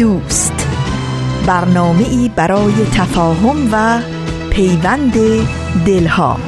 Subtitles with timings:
[0.00, 0.66] دوست.
[1.46, 4.02] برنامه ای برای تفاهم و
[4.50, 5.12] پیوند
[5.86, 6.40] دلها.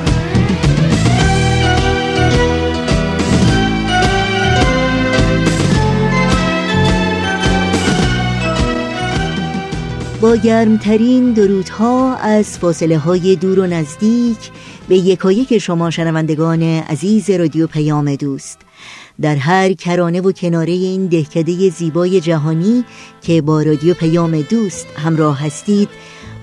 [10.21, 14.51] با گرمترین درودها از فاصله های دور و نزدیک
[14.89, 18.59] به یکایک شما شنوندگان عزیز رادیو پیام دوست.
[19.21, 22.85] در هر کرانه و کناره این دهکده زیبای جهانی
[23.23, 25.89] که با رادیو پیام دوست همراه هستید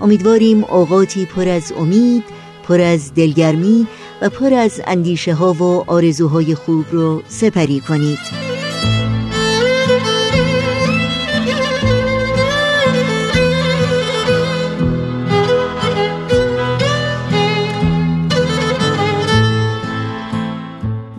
[0.00, 2.24] امیدواریم اوقاتی پر از امید
[2.68, 3.86] پر از دلگرمی
[4.22, 8.49] و پر از اندیشه ها و آرزوهای خوب رو سپری کنید.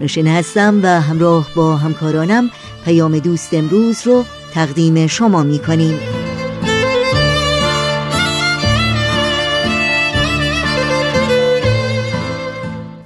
[0.02, 2.49] نوشین هستم و همراه با همکارانم
[2.85, 5.99] پیام دوست امروز رو تقدیم شما می کنیم.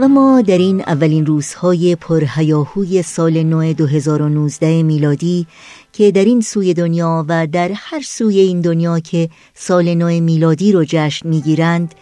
[0.00, 5.46] و ما در این اولین روزهای پرهیاهوی سال نو 2019 میلادی
[5.92, 10.72] که در این سوی دنیا و در هر سوی این دنیا که سال نو میلادی
[10.72, 11.94] رو جشن می‌گیرند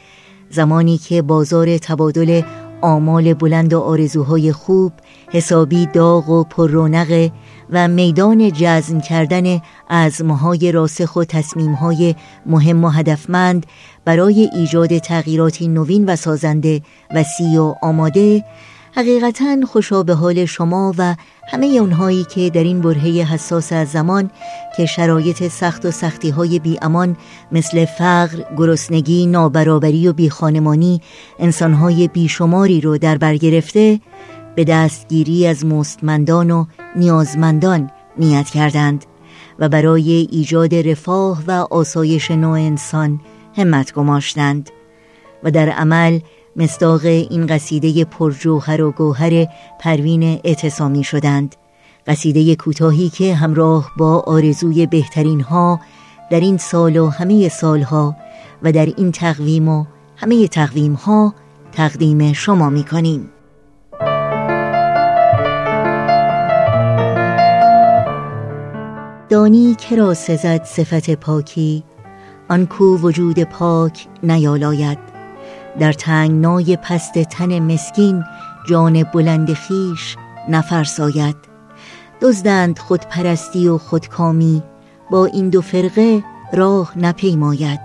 [0.50, 2.42] زمانی که بازار تبادل
[2.82, 4.92] آمال بلند و آرزوهای خوب
[5.30, 7.30] حسابی داغ و پررونق
[7.70, 12.14] و میدان جزم کردن ازمهای راسخ و تصمیمهای
[12.46, 13.66] مهم و هدفمند
[14.04, 16.80] برای ایجاد تغییراتی نوین و سازنده
[17.14, 18.44] وسیع و آماده
[18.94, 21.16] حقیقتا خوشا به حال شما و
[21.48, 24.30] همه اونهایی که در این برهه حساس از زمان
[24.76, 27.16] که شرایط سخت و سختی های بی امان
[27.52, 31.00] مثل فقر، گرسنگی، نابرابری و بیخانمانی
[31.38, 34.00] انسانهای بیشماری رو در بر گرفته
[34.54, 36.64] به دستگیری از مستمندان و
[36.96, 39.04] نیازمندان نیت کردند
[39.58, 43.20] و برای ایجاد رفاه و آسایش نوع انسان
[43.56, 44.70] همت گماشتند
[45.42, 46.20] و در عمل
[46.56, 49.46] مصداق این قصیده پرجوهر و گوهر
[49.80, 51.56] پروین اعتصامی شدند.
[52.06, 55.80] قصیده کوتاهی که همراه با آرزوی بهترین ها
[56.30, 58.16] در این سال و همه سالها
[58.62, 59.84] و در این تقویم و
[60.16, 61.34] همه تقویم ها
[61.72, 63.30] تقدیم شما می کنیم
[69.28, 71.84] دانی کرا سزد صفت پاکی
[72.52, 74.98] آنکو وجود پاک نیالاید.
[75.80, 78.24] در تنگنای پست تن مسکین
[78.68, 80.16] جان بلند خیش
[80.48, 81.36] نفرساید.
[82.20, 84.62] دزدند خودپرستی و خودکامی
[85.10, 87.80] با این دو فرقه راه نپیماید.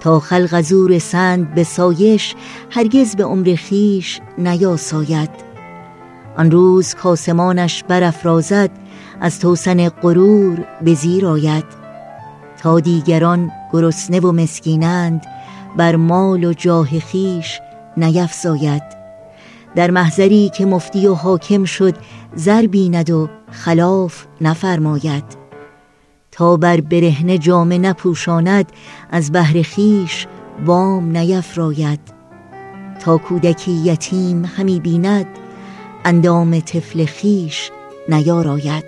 [0.00, 2.34] تا خلق زور سند به سایش
[2.70, 5.30] هرگز به عمر خیش نیاساید.
[6.36, 8.70] آن روز کاسمانش برافرازد
[9.20, 11.64] از توسن غرور به زیر آید.
[12.62, 15.26] تا دیگران گرسنه و مسکینند
[15.76, 17.60] بر مال و جاه خیش
[17.96, 18.82] نیفزاید.
[19.74, 21.94] در محضری که مفتی و حاکم شد
[22.34, 25.24] زر بیند و خلاف نفرماید.
[26.32, 28.72] تا بر برهنه جامه نپوشاند
[29.10, 30.26] از بهر خیش
[30.66, 32.00] وام نیفراید.
[33.00, 35.26] تا کودکی یتیم همی بیند
[36.04, 37.70] اندام طفل خیش
[38.08, 38.84] نیاراید.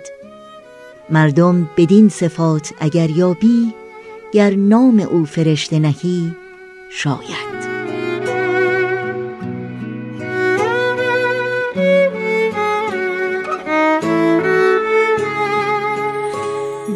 [1.09, 3.73] مردم بدین صفات اگر یابی
[4.33, 6.31] گر نام او فرشته نهی
[6.89, 7.53] شاید.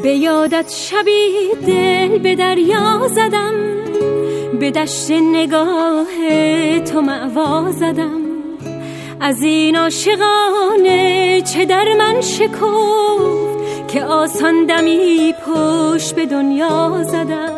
[0.04, 1.32] به یادت شبی
[1.68, 3.54] دل به دریا زدم
[4.60, 6.06] به دشت نگاه
[6.80, 8.22] تو معوا زدم.
[9.20, 13.57] از این عاشقانه چه در من شکفت؟
[13.88, 17.50] که آسان دمی پشت به دنیا زدم.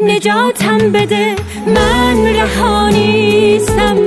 [0.00, 4.04] نجاتم بده من رهانیستم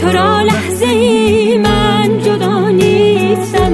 [0.00, 3.72] تو را لحظه ای من جدا نیستم.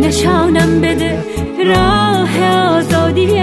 [0.00, 1.24] نشانم بده
[1.66, 2.44] راه
[2.76, 3.42] آزادیم.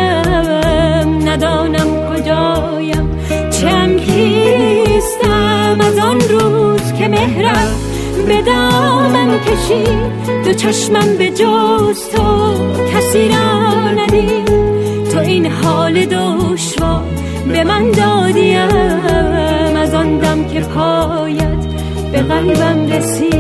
[1.28, 3.20] ندانم کجایم.
[3.62, 7.89] چم کیستم از آن روز که مهرم.
[8.28, 12.54] به دامم کشید دو چشمم به جز تو
[12.94, 14.46] کسی را ندید
[15.12, 17.04] تو این حال دشوار
[17.48, 18.58] به من دادیم
[19.76, 20.20] از آن
[20.54, 21.66] که پایت
[22.12, 23.39] به قلبم رسید.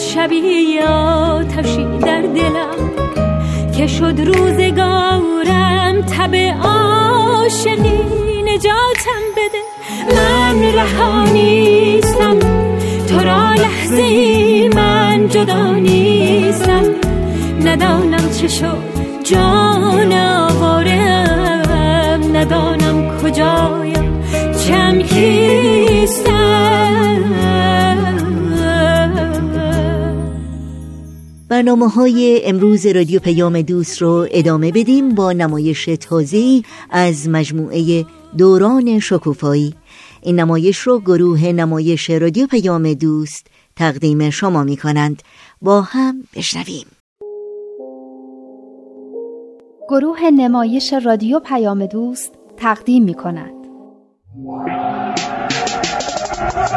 [0.00, 2.90] پا کرد شبی آتشی در دلم
[3.76, 8.00] که شد روزگارم تب عاشقی.
[8.44, 9.62] نجاتم بده.
[10.16, 12.38] من رهانیستم
[13.08, 16.84] تو را لحظه ای من جدا نیستم.
[17.64, 18.78] ندانم چه شد.
[19.24, 21.70] جان آوارم.
[22.36, 24.22] ندانم کجایم.
[24.66, 24.98] چم
[31.60, 38.06] برنامه های امروز رادیو پیام دوست رو ادامه بدیم با نمایش تازه‌ای از مجموعه
[38.38, 39.74] دوران شکوفایی.
[40.22, 43.46] این نمایش رو گروه نمایش رادیو پیام دوست
[43.76, 45.22] تقدیم شما می کنند
[45.62, 46.86] با هم بشنویم.
[49.88, 53.54] گروه نمایش رادیو پیام دوست تقدیم می کند.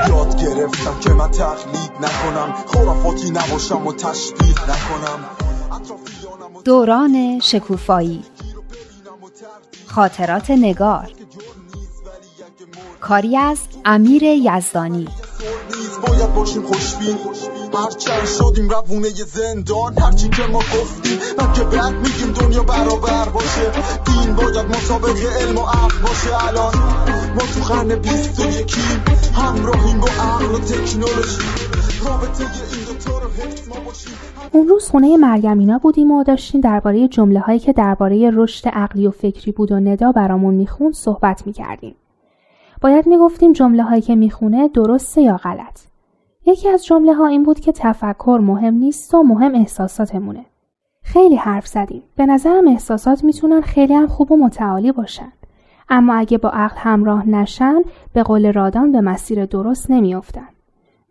[0.09, 2.53] یاد گرفتم که من تقلید نکنم.
[2.67, 5.19] خرافاتی نباشم و تشبیه نکنم.
[6.65, 8.23] دوران شکوفایی.
[9.87, 11.11] خاطرات نگار.
[13.01, 15.07] کاری از امیر یزدانی.
[16.07, 17.17] باید باشیم خوشبین.
[17.73, 19.99] هرچند شدیم روونه زندان.
[19.99, 23.71] هرچی که ما گفتیم من که بعد میگیم دنیا برابر باشه.
[24.05, 26.47] دین باید مطابق علم و عقل باشه.
[26.47, 26.73] الان
[27.35, 29.03] ما تو قرن بیست و یکیم
[29.35, 31.41] همراهیم با عقل و تکنولوژی.
[34.51, 39.11] اون روز خونه مرگمینا بودیم و داشتیم درباره جمله هایی که درباره رشد عقلی و
[39.11, 41.95] فکری بود و ندا برامون میخون صحبت می‌کردیم.
[42.83, 45.79] باید می‌گفتیم جمله هایی که می‌خونه درسته یا غلط.
[46.45, 50.45] یکی از جمله ها این بود که تفکر مهم نیست و مهم احساساتمونه.
[51.03, 52.03] خیلی حرف زدیم.
[52.15, 55.31] به نظرم احساسات می‌تونن خیلی هم خوب و متعالی باشن.
[55.89, 57.81] اما اگه با عقل همراه نشن
[58.13, 60.47] به قول رادان به مسیر درست نمیافتن.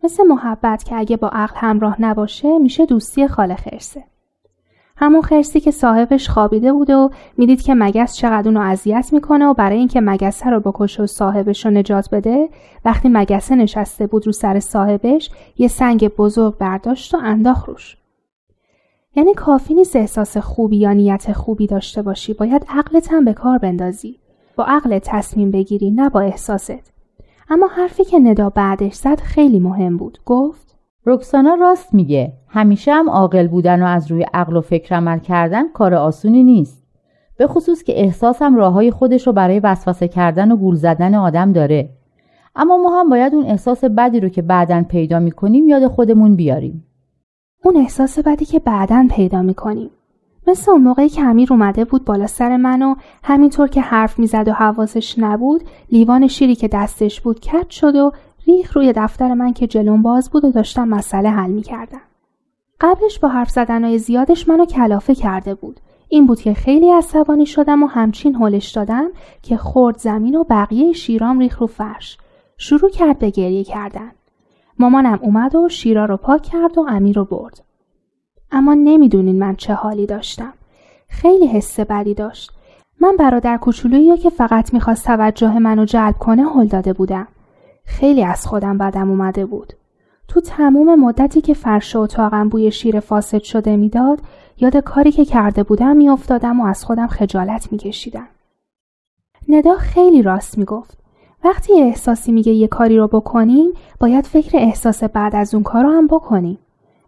[0.03, 4.03] مثل محبت که اگه با عقل همراه نباشه میشه دوستی خال خرسه.
[4.97, 9.53] همون خرسی که صاحبش خوابیده بوده و می‌دید که مگس چقدر اونو اذیت می‌کنه و
[9.53, 12.49] برای اینکه مگسه رو بکشه و صاحبش رو نجات بده
[12.85, 17.97] وقتی مگسه نشسته بود رو سر صاحبش یه سنگ بزرگ برداشت و انداخت روش.
[19.15, 23.57] یعنی کافی نیست احساس خوبی یا نیت خوبی داشته باشی باید عقلت هم به کار
[23.57, 24.19] بندازی.
[24.55, 26.93] با عقل تصمیم بگیری نه با احساست.
[27.49, 30.19] اما حرفی که ندا بعدش زد خیلی مهم بود.
[30.25, 30.72] گفت
[31.05, 32.33] رکسانا راست میگه.
[32.47, 36.83] همیشه هم عاقل بودن و از روی عقل و فکر عمل کردن کار آسونی نیست.
[37.37, 41.89] به خصوص که احساسم راههای خودش رو برای وسوسه کردن و گول زدن آدم داره.
[42.55, 46.85] اما ما هم باید اون احساس بدی رو که بعدا پیدا می‌کنیم یاد خودمون بیاریم.
[47.63, 49.89] اون احساس بدی که بعدا پیدا می‌کنیم.
[50.47, 54.47] مثل اون موقعی که امیر اومده بود بالا سر من و همینطور که حرف می‌زد
[54.47, 58.11] و حواسش نبود لیوان شیری که دستش بود کت شد و
[58.47, 62.01] ریخ روی دفتر من که جلون باز بود و داشتم مسئله حل می‌کردم.
[62.81, 65.79] قبلش با حرف زدنهای زیادش منو کلافه کرده بود.
[66.09, 69.09] این بود که خیلی عصبانی شدم و همچین هلش دادم
[69.41, 72.17] که خورد زمین و بقیه شیرام ریخ رو فرش.
[72.57, 74.11] شروع کرد به گریه کردن.
[74.79, 77.63] مامانم اومد و شیرا رو پاک کرد و امیر رو برد.
[78.51, 80.53] اما نمی‌دونین من چه حالی داشتم.
[81.07, 82.51] خیلی حس بدی داشت.
[83.01, 87.27] من برادر کوچولویی که فقط می‌خواست توجه منو جلب کنه هل داده بودم.
[87.85, 89.73] خیلی از خودم بدم اومده بود.
[90.27, 94.19] تو تموم مدتی که فرش اتاقم بوی شیر فاسد شده می‌داد
[94.57, 98.27] یاد کاری که کرده بودم میافتادم و از خودم خجالت میکشیدم.
[99.47, 100.97] ندا خیلی راست می‌گفت.
[101.43, 105.89] وقتی احساسی میگه یه کاری رو بکنیم باید فکر احساس بعد از اون کار رو
[105.89, 106.59] هم بکنیم.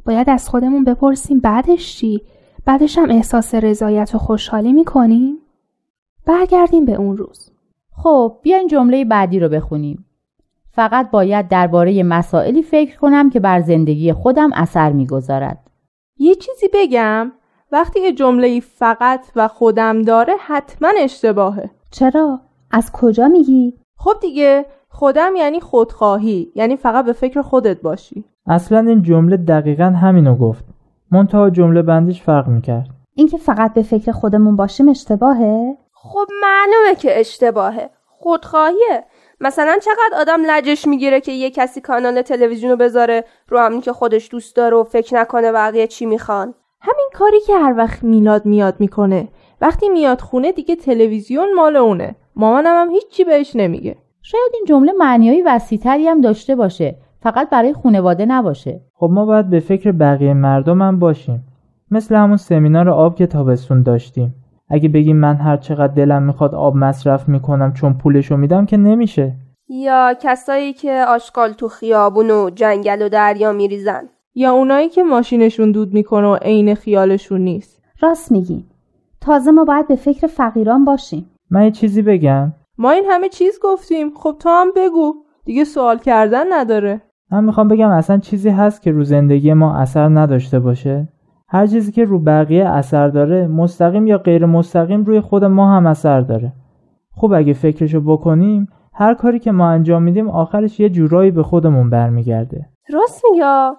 [0.06, 2.22] باید از خودمون بپرسیم بعدش چی؟
[2.66, 5.38] بعدش هم احساس رضایت و خوشحالی می‌کنیم؟
[6.26, 7.52] برگردیم به اون روز.
[7.92, 10.06] خب بیاین جمله بعدی رو بخونیم.
[10.76, 15.72] فقط باید درباره مسائلی فکر کنم که بر زندگی خودم اثر می‌گذارد.
[16.18, 17.32] یه چیزی بگم
[17.72, 21.70] وقتی یه جمله فقط و خودم داره حتما اشتباهه.
[21.92, 22.40] چرا؟
[22.72, 28.26] از کجا میگی؟ خب دیگه خودم یعنی خودخواهی یعنی فقط به فکر خودت باشی.
[28.48, 30.66] اصلا این جمله دقیقا همینو گفت.
[31.12, 32.90] منتها جمله بندیش فرق می‌کرد.
[33.16, 37.90] اینکه فقط به فکر خودمون باشیم اشتباهه؟ خب معلومه که اشتباهه.
[38.08, 39.04] خودخواهیه.
[39.40, 43.94] مثلا چقدر آدم لجش می‌گیره که یه کسی کانال تلویزیون رو بذاره رو همین که
[43.94, 46.54] خودش دوست داره و فکر نکنه بقیه چی می‌خوان.
[46.82, 49.28] همین کاری که هر وقت میلاد میاد می‌کنه.
[49.62, 52.16] وقتی میاد خونه دیگه تلویزیون مال اونه.
[52.36, 53.96] مامانم هم هیچی بهش نمیگه.
[54.22, 56.96] شاید این جمله معنیایی وسیعتری هم داشته باشه.
[57.24, 58.82] فقط برای خونواده نباشه.
[58.94, 61.44] خب ما باید به فکر بقیه مردم هم باشیم.
[61.92, 64.36] مثل همون سمینار آب که تابستون داشتیم.
[64.70, 69.34] اگه بگیم من هر چقدر دلم می‌خواد آب مصرف می‌کنم چون پولشو میدم که نمیشه.
[69.70, 74.10] یا کسایی که آشغال تو خیابون و جنگل و دریا میریزن.
[74.36, 77.82] یا اونایی که ماشینشون دود می‌کنه و عین خیالشون نیست.
[78.02, 78.66] راست میگی.
[79.22, 81.30] تازه ما باید به فکر فقیران باشیم.
[81.50, 82.54] من یه چیزی بگم.
[82.78, 84.10] ما این همه چیز گفتیم.
[84.16, 85.14] خب تو هم بگو.
[85.46, 87.02] دیگه سوال کردن نداره.
[87.32, 91.08] من می‌خوام بگم اصلا چیزی هست که رو زندگی ما اثر نداشته باشه.
[91.48, 95.88] هر چیزی که رو بقیه اثر داره مستقیم یا غیر مستقیم روی خود ما هم
[95.88, 96.54] اثر داره.
[97.16, 101.90] خب اگه فکرشو بکنیم هر کاری که ما انجام میدیم آخرش یه جورایی به خودمون
[101.90, 102.70] برمیگرده.
[102.90, 103.72] راست میگه؟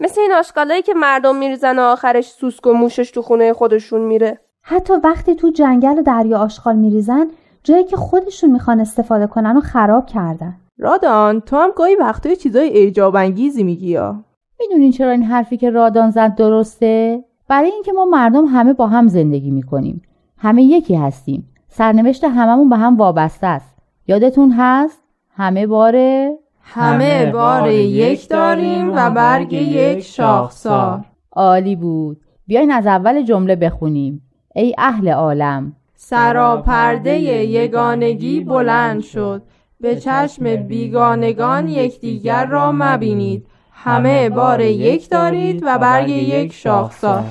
[0.00, 4.40] مثل این آشغالایی که مردم میریزن و آخرش سوسک و موشش تو خونه خودشون میره.
[4.62, 7.26] حتی وقتی تو جنگل و دریا آشغال میریزن
[7.62, 10.56] جایی که خودشون می‌خوان استفاده کنن و خراب کردن.
[10.78, 14.24] رادان تو هم گاهی وقتای چیزای ایجاب انگیزی میگی یا؟
[14.60, 19.08] می‌دونین چرا این حرفی که رادان زد درسته؟ برای اینکه ما مردم همه با هم
[19.08, 20.02] زندگی می‌کنیم.
[20.38, 21.48] همه یکی هستیم.
[21.68, 23.78] سرنوشت هممون به هم وابسته است.
[24.06, 25.02] یادتون هست؟
[25.36, 31.04] همه باره؟ همه بار یک داریم و برگ یک شاخسار.
[31.32, 32.20] عالی بود.
[32.46, 34.22] بیاین از اول جمله بخونیم.
[34.54, 35.72] ای اهل عالم.
[35.96, 39.42] سراپرده یگانگی بلند شد.
[39.80, 43.46] به چشم بیگانگان یکدیگر را مبینید.
[43.74, 47.24] همه بار یک دارید و برگ یک شاخسار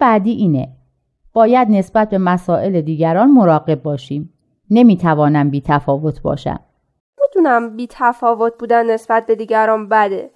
[0.00, 0.68] بعدی اینه.
[1.32, 4.32] باید نسبت به مسائل دیگران مراقب باشیم.
[4.70, 6.60] نمی‌توانم بی تفاوت باشم.
[7.20, 10.30] می‌دونم بی تفاوت بودن نسبت به دیگران بده.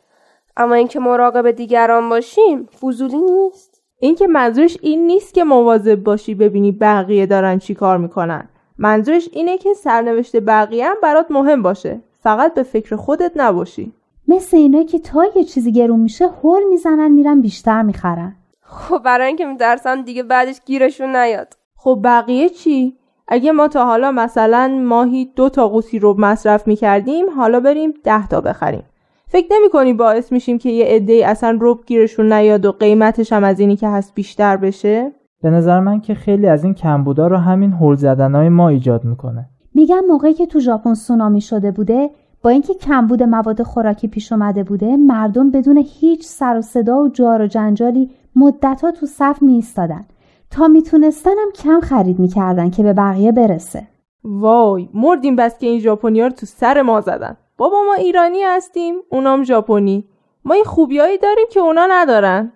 [0.56, 3.82] اما اینکه مراقب دیگران باشیم فضولی نیست.
[4.00, 8.48] اینکه منظورش این نیست که مواظب باشی ببینی بقیه دارن چی کار می‌کنن.
[8.78, 12.00] منظورش اینه که سرنوشت بقیه هم برات مهم باشه.
[12.20, 13.92] فقط به فکر خودت نباشی.
[14.28, 18.36] مثل اینه که تا یه چیزی گرون میشه هول می‌زنن میرن بیشتر می‌خرن.
[18.64, 21.54] خب برای اینکه میترسن دیگه بعدش گیرشون نیاد.
[21.76, 22.96] خب بقیه چی؟
[23.28, 28.28] اگه ما تا حالا مثلا ماهی دو تا قوطی رو مصرف می‌کردیم حالا بریم ده
[28.28, 28.82] تا بخریم.
[29.26, 33.44] فکر نمی کنی باعث میشیم که یه عده اصلا رب گیرشون نیاد و قیمتش هم
[33.44, 37.36] از اینی که هست بیشتر بشه؟ به نظر من که خیلی از این کمبودا رو
[37.36, 39.48] همین هول زدنهای ما ایجاد می‌کنه.
[39.74, 42.10] میگم موقعی که تو ژاپن سونامی شده بوده
[42.44, 47.08] با اینکه کمبود مواد خوراکی پیش اومده بوده مردم بدون هیچ سر و صدا و
[47.08, 50.04] جار و جنجالی مدتها تو صف می ایستادن
[50.50, 53.86] تا میتونستنم کم خرید می‌کردن که به بقیه برسه.
[54.24, 57.36] وای مردیم بس که این ژاپنیا رو تو سر ما زدن.
[57.56, 60.04] بابا ما ایرانی هستیم اونام ژاپنی.
[60.44, 62.52] ما این خوبیایی داریم که اونا ندارن.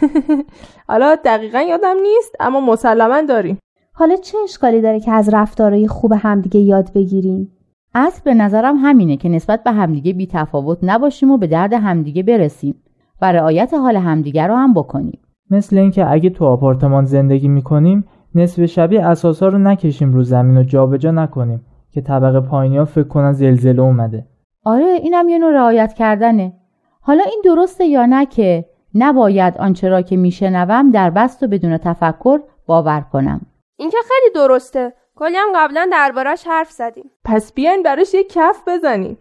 [0.88, 3.58] حالا دقیقا یادم نیست اما مسلما داریم.
[3.92, 7.55] حالا چه اشکالی داره که از رفتارهای خوب همدیگه یاد بگیریم؟
[7.98, 12.22] اصل به نظرم همینه که نسبت به همدیگه بی تفاوت نباشیم و به درد همدیگه
[12.22, 12.82] برسیم
[13.22, 15.18] و رعایت حال همدیگه رو هم بکنیم.
[15.50, 20.62] مثل اینکه اگه تو آپارتمان زندگی می‌کنیم نصف شبی اساسا رو نکشیم رو زمین و
[20.62, 24.26] جابجا نکنیم که طبقه پایینی ها فکر کنن زلزله اومده.
[24.64, 26.52] آره اینم یه نوع رعایت کردنه.
[27.00, 31.78] حالا این درسته یا نه که نباید آنچه را که میشنوم در بست و بدون
[31.78, 33.40] تفکر باور کنم؟
[33.76, 34.92] این که خیلی درسته.
[35.18, 37.10] کلی هم قبلا دربارش حرف زدیم.
[37.24, 39.18] پس بیاین براش یه کف بزنیم.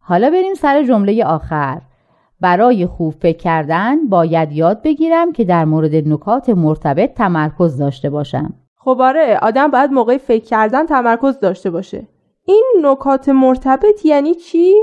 [0.00, 1.80] حالا بریم سر جمله آخر.
[2.40, 8.54] برای خوب فکر کردن باید یاد بگیرم که در مورد نکات مرتبط تمرکز داشته باشم.
[8.76, 12.06] خب آره آدم باید موقع فکر کردن تمرکز داشته باشه.
[12.44, 14.74] این نکات مرتبط یعنی چی؟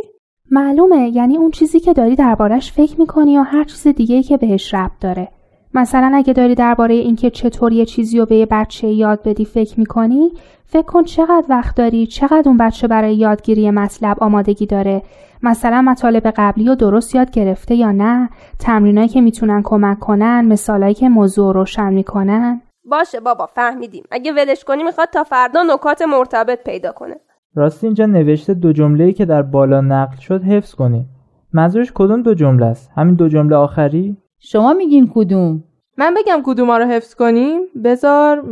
[0.52, 4.74] معلومه یعنی اون چیزی که داری دربارش فکر می‌کنی یا هر چیز دیگه که بهش
[4.74, 5.28] ربط داره.
[5.76, 9.80] مثلا اگه داری درباره اینکه چطور یه چیزی رو به یه بچه یاد بدی فکر
[9.80, 10.32] می‌کنی
[10.66, 15.02] فکر کن چقدر وقت داری چقدر اون بچه برای یادگیری مطلب آمادگی داره.
[15.44, 18.30] مثلا مطالب قبلی رو درست یاد گرفته یا نه
[18.60, 22.62] تمرینایی که می‌تونن کمک کنن مثالایی که موضوع روشن می‌کنن.
[22.86, 24.04] باشه بابا فهمیدیم.
[24.12, 27.16] اگه ولش کنی می‌خواد تا فردا نکات مرتبط پیدا کنه.
[27.56, 31.06] راستی اینجا نوشته دو جمله‌ای که در بالا نقل شد حفظ کنید
[31.54, 35.64] منظورش کدوم دو جمله است؟ همین دو جمله آخری؟ شما میگین کدوم؟
[35.98, 37.62] من بگم کدوم رو حفظ کنیم.
[37.84, 38.44] بذار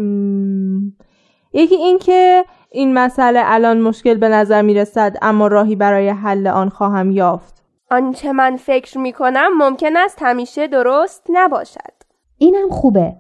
[1.53, 6.69] یکی این که این مسئله الان مشکل به نظر می‌رسد اما راهی برای حل آن
[6.69, 7.63] خواهم یافت.
[7.91, 11.93] آنچه من فکر می‌کنم ممکن است همیشه درست نباشد.
[12.37, 13.15] اینم خوبه.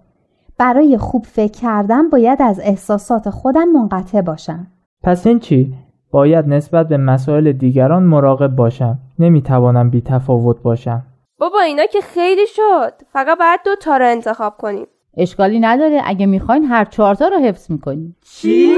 [0.57, 4.67] برای خوب فکر کردن باید از احساسات خودم منقطع باشم.
[5.03, 5.73] پس این چی؟
[6.11, 8.99] باید نسبت به مسائل دیگران مراقب باشم.
[9.19, 11.03] نمی‌توانم بی تفاوت باشم.
[11.43, 12.93] بابا اینا که خیلی شد.
[13.13, 14.87] فقط باید دو تا رو انتخاب کنیم.
[15.17, 16.01] اشکالی نداره.
[16.05, 18.15] اگه می‌خواین هر چهارتا رو حفظ می‌کنیم.
[18.25, 18.77] چی؟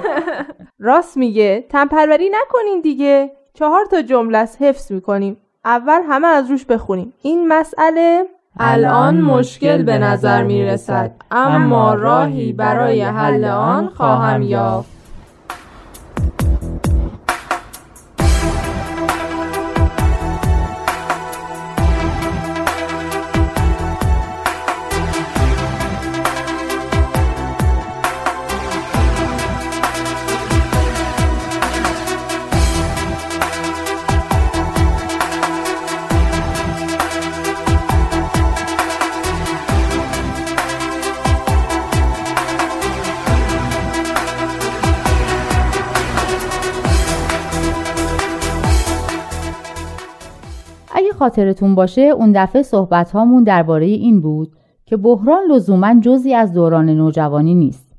[0.78, 1.64] راست میگه.
[1.68, 3.32] تنپروری نکنین دیگه.
[3.54, 4.62] چهار تا جمله است.
[4.62, 5.36] حفظ می‌کنیم.
[5.64, 7.12] اول همه از روش بخونیم.
[7.22, 8.24] این مسئله
[8.58, 11.12] الان مشکل به نظر می‌رسد.
[11.30, 14.95] اما راهی برای حل آن خواهم یافت.
[51.26, 54.52] خاطرتون باشه اون دفعه صحبت هامون درباره این بود
[54.84, 57.94] که بحران لزوما جزی از دوران نوجوانی نیست.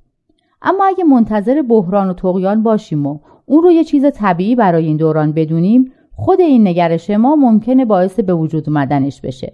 [0.62, 4.98] اما اگه منتظر بحران و تقیان باشیم و اون رو یه چیز طبیعی برای این
[4.98, 9.54] دوران بدونیم خود این نگرش ما ممکنه باعث به وجود اومدنش بشه.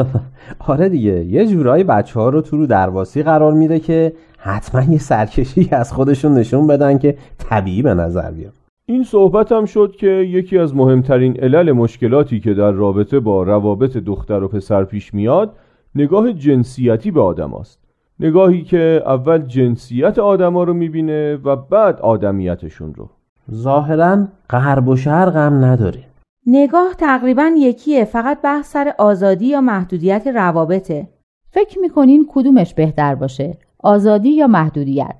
[0.68, 4.98] آره دیگه یه جورایی بچه ها رو تو رو درواسی قرار میده که حتما یه
[4.98, 8.59] سرکشی از خودشون نشون بدن که طبیعی به نظر بیاد.
[8.90, 13.96] این صحبت هم شد که یکی از مهمترین علل مشکلاتی که در رابطه با روابط
[13.96, 15.56] دختر و پسر پیش میاد
[15.94, 17.78] نگاه جنسیتی به آدم است.
[18.20, 23.08] نگاهی که اول جنسیت آدما رو می‌بینه و بعد آدمیتشون رو.
[23.52, 26.04] ظاهرا غرب و شرق هم نداره.
[26.46, 31.08] نگاه تقریبا یکیه فقط بحث سر آزادی یا محدودیت روابطه.
[31.50, 35.19] فکر می‌کنین کدومش بهتر باشه آزادی یا محدودیت؟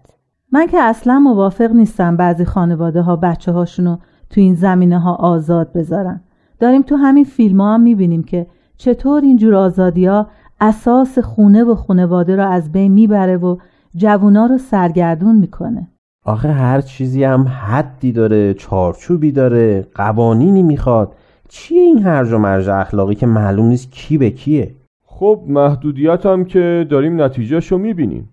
[0.52, 3.96] من که اصلا موافق نیستم بعضی خانواده ها بچه هاشونو
[4.30, 6.20] تو این زمینه ها آزاد بذارن.
[6.60, 10.26] داریم تو همین فیلم ها هم می‌بینیم که چطور اینجور آزادی ها
[10.60, 13.56] اساس خونه و خانواده رو از بین می‌بره و
[13.96, 15.88] جوونا رو سرگردون می‌کنه.
[16.24, 21.12] آخه هر چیزی هم حدی داره چارچوبی داره قوانینی می‌خواد.
[21.48, 26.44] چیه این هرج و مرج اخلاقی که معلوم نیست کی به کیه؟ خب محدودیت هم
[26.44, 28.28] که داریم نتیجهشو می‌بینیم.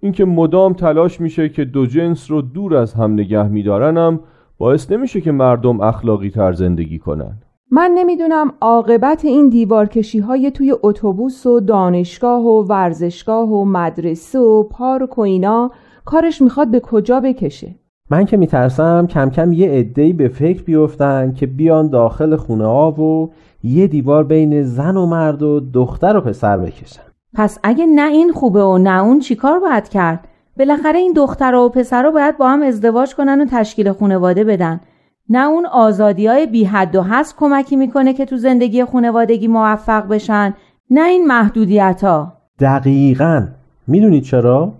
[0.00, 4.20] اینکه مدام تلاش میشه که دو جنس رو دور از هم نگه میدارنم
[4.58, 7.42] باعث نمیشه که مردم اخلاقی تر زندگی کنن.
[7.70, 14.62] من نمی‌دونم عاقبت این دیوارکشی های توی اتوبوس و دانشگاه و ورزشگاه و مدرسه و
[14.62, 15.70] پارک و اینا
[16.04, 17.74] کارش می‌خواد به کجا بکشه؟
[18.10, 22.90] من که میترسم کم کم یه عده‌ای به فکر بیفتن که بیان داخل خونه ها
[22.90, 23.30] و
[23.62, 27.09] یه دیوار بین زن و مرد و دختر و پسر بکشن.
[27.34, 31.68] پس اگه نه این خوبه و نه اون چیکار باید کرد؟ بالاخره این دختر و
[31.68, 34.80] پسر باید با هم ازدواج کنن و تشکیل خانواده بدن.
[35.28, 40.08] نه اون آزادی های بی حد و هست کمکی می‌کنه که تو زندگی خانوادگی موفق
[40.08, 40.54] بشن.
[40.90, 43.46] نه این محدودیت ها دقیقا.
[43.86, 44.72] می‌دونید چرا؟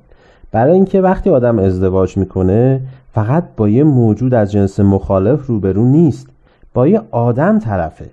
[0.52, 2.80] برای اینکه وقتی آدم ازدواج می‌کنه
[3.14, 6.26] فقط با یه موجود از جنس مخالف روبرو نیست.
[6.74, 8.10] با یه آدم طرفه.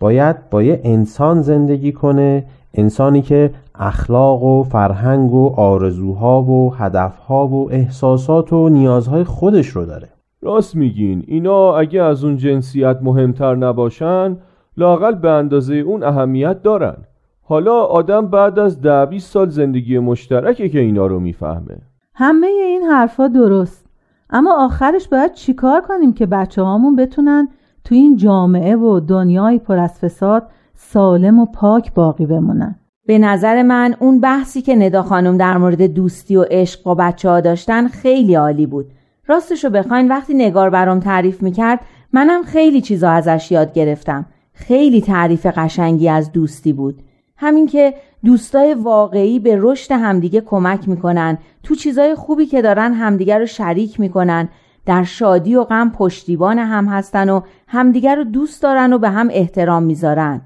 [0.00, 2.44] باید با یه انسان زندگی کنه.
[2.74, 9.86] انسانی که اخلاق و فرهنگ و آرزوها و هدفها و احساسات و نیازهای خودش رو
[9.86, 10.08] داره.
[10.42, 11.24] راست میگین.
[11.26, 14.36] اینا اگه از اون جنسیت مهمتر نباشن
[14.76, 16.96] لاقل به اندازه اون اهمیت دارن.
[17.42, 21.78] حالا آدم بعد از ده 20 سال زندگی مشترکه که اینا رو می‌فهمه.
[22.14, 23.86] همه این حرفا درست.
[24.30, 27.48] اما آخرش باید چیکار کنیم که بچه هامون بتونن
[27.84, 30.42] تو این جامعه و دنیای پر از فساد
[30.74, 35.82] سالم و پاک باقی بمونن؟ به نظر من اون بحثی که ندا خانم در مورد
[35.82, 38.86] دوستی و عشق با بچه ها داشتن خیلی عالی بود.
[39.26, 41.80] راستشو بخواین وقتی نگار برام تعریف می‌کرد
[42.12, 44.26] منم خیلی چیزا ازش یاد گرفتم.
[44.52, 47.02] خیلی تعریف قشنگی از دوستی بود.
[47.36, 53.38] همین که دوستای واقعی به رشد همدیگه کمک می‌کنن تو چیزای خوبی که دارن همدیگه
[53.38, 54.48] رو شریک می‌کنن.
[54.86, 59.28] در شادی و غم پشتیبان هم هستن و همدیگه رو دوست دارن و به هم
[59.32, 60.40] احترام می‌ذارن.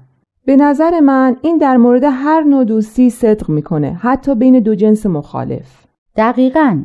[0.45, 5.05] به نظر من این در مورد هر نوع دوستی صدق می‌کنه حتی بین دو جنس
[5.05, 5.85] مخالف.
[6.15, 6.83] دقیقا.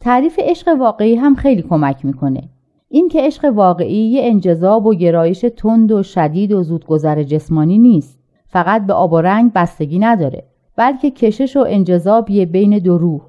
[0.00, 2.42] تعریف عشق واقعی هم خیلی کمک می‌کنه.
[2.88, 8.18] این که عشق واقعی یه انجذاب و گرایش تند و شدید و زودگذر جسمانی نیست.
[8.48, 10.44] فقط به آب و رنگ بستگی نداره
[10.76, 13.20] بلکه کشش و انجذابیه بین دو روح.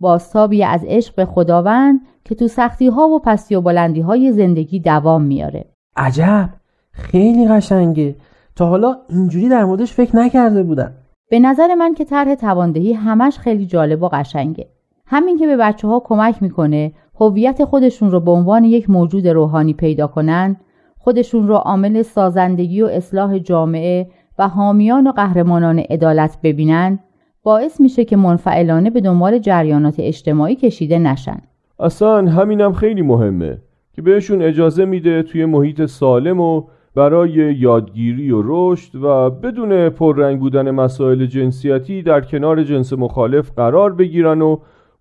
[0.00, 4.80] باستابی از عشق به خداوند که تو سختی ها و پستی و بلندی های زندگی
[4.80, 5.64] دوام میاره
[5.96, 6.48] عجب!
[6.90, 8.16] خیلی قشنگه.
[8.56, 10.92] تا حالا اینجوری در موردش فکر نکرده بودم.
[11.30, 14.68] به نظر من که طرح تواندهی همش خیلی جالب و قشنگه.
[15.06, 19.74] همین که به بچه ها کمک می‌کنه هویت خودشون رو به عنوان یک موجود روحانی
[19.74, 20.56] پیدا کنن
[20.98, 24.06] خودشون رو عامل سازندگی و اصلاح جامعه
[24.38, 26.98] و حامیان و قهرمانان عدالت ببینن
[27.42, 31.38] باعث میشه که منفعلانه به دنبال جریانات اجتماعی کشیده نشن.
[31.78, 33.58] اصلا همینم خیلی مهمه
[33.92, 36.62] که بهشون اجازه میده توی محیط سالم و
[36.96, 43.92] برای یادگیری و رشد و بدون پررنگ بودن مسائل جنسیتی در کنار جنس مخالف قرار
[43.92, 44.56] بگیرن و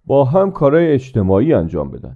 [0.05, 2.15] با هم کارهای اجتماعی انجام بدن.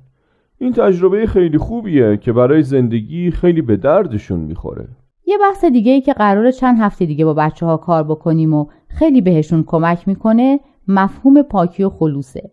[0.58, 4.88] این تجربه خیلی خوبیه که برای زندگی خیلی به دردشون می‌خوره.
[5.26, 8.66] یه بحث دیگه ای که قرار چند هفته دیگه با بچه ها کار بکنیم و
[8.88, 12.52] خیلی بهشون کمک می‌کنه مفهوم پاکی و خلوصه.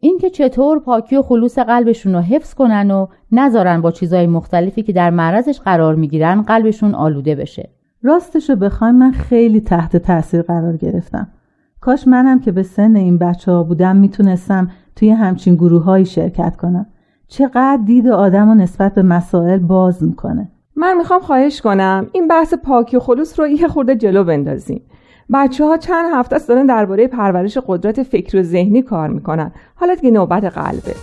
[0.00, 4.92] اینکه چطور پاکی و خلوص قلبشون رو حفظ کنن و نذارن با چیزهای مختلفی که
[4.92, 7.70] در معرضش قرار می‌گیرن قلبشون آلوده بشه.
[8.02, 11.28] راستشو بخوایم من خیلی تحت تاثیر قرار گرفتم.
[11.80, 16.86] کاش منم که به سن این بچه ها بودم می‌تونستم توی همچین گروه شرکت کنم.
[17.28, 20.48] چقدر دید آدم و نسبت به مسائل باز می‌کنه.
[20.76, 24.82] من می‌خوام خواهش کنم این بحث پاکی و خلوص رو یه خورده جلو بندازیم.
[25.32, 29.52] بچه ها چند هفته است دارن درباره پرورش قدرت فکری و ذهنی کار می‌کنن.
[29.74, 30.94] حالا دیگه نوبت قلبه.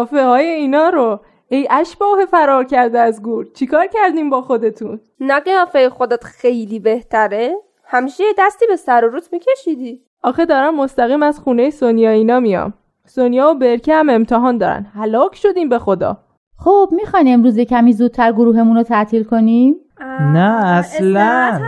[0.00, 1.20] قیافه های اینا رو.
[1.48, 3.46] ای اشباه فرار کرده از گور.
[3.54, 7.54] چیکار کردیم با خودتون؟ نه قیافه خودت خیلی بهتره.
[7.84, 10.00] همیشه دستی به سر و روت میکشیدی.
[10.22, 12.74] آخه دارم مستقیم از خونه سونیا اینا میام.
[13.06, 14.86] سونیا و برکه هم امتحان دارن.
[14.94, 16.18] هلاک شدیم به خدا.
[16.58, 19.76] خب می‌خواین امروز کمی زودتر گروهمون رو تعطیل کنیم؟
[20.20, 21.60] نه اصلا.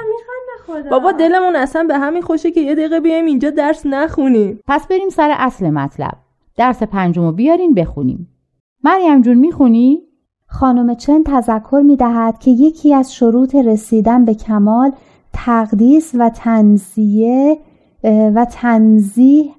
[0.90, 4.60] بابا دلمون اصلا به همین خوشه که یه دقیقه بیایم اینجا درس نخونیم.
[4.66, 6.12] پس بریم سر اصل مطلب.
[6.56, 8.28] درس پنجم رو بیارین بخونیم
[8.84, 10.02] مریم جون می‌خونی؟
[10.46, 14.92] خانم چن تذکر می‌دهد که یکی از شروط رسیدن به کمال
[15.32, 17.58] تقدیس و تنزیه
[18.04, 19.50] و تنزیه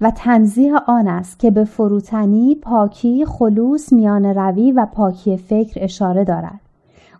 [0.00, 6.24] و تنزیه آن است که به فروتنی، پاکی، خلوص، میان روی و پاکی فکر اشاره
[6.24, 6.60] دارد.